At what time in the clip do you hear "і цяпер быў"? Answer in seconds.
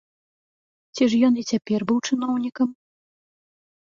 1.41-1.99